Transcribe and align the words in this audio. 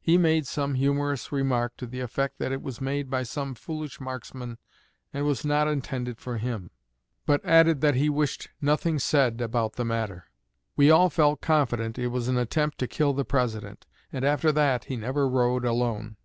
He 0.00 0.18
made 0.18 0.48
some 0.48 0.74
humorous 0.74 1.30
remark, 1.30 1.76
to 1.76 1.86
the 1.86 2.00
effect 2.00 2.40
that 2.40 2.50
it 2.50 2.60
was 2.60 2.80
made 2.80 3.08
by 3.08 3.22
some 3.22 3.54
foolish 3.54 4.00
marksman 4.00 4.58
and 5.12 5.24
was 5.24 5.44
not 5.44 5.68
intended 5.68 6.18
for 6.18 6.38
him; 6.38 6.72
but 7.24 7.40
added 7.44 7.80
that 7.80 7.94
he 7.94 8.08
wished 8.08 8.48
nothing 8.60 8.98
said 8.98 9.40
about 9.40 9.74
the 9.74 9.84
matter. 9.84 10.24
We 10.74 10.90
all 10.90 11.08
felt 11.08 11.40
confident 11.40 12.00
it 12.00 12.08
was 12.08 12.26
an 12.26 12.36
attempt 12.36 12.78
to 12.78 12.88
kill 12.88 13.12
the 13.12 13.24
President, 13.24 13.86
and 14.12 14.24
after 14.24 14.50
that 14.50 14.86
he 14.86 14.96
never 14.96 15.28
rode 15.28 15.64
alone." 15.64 16.16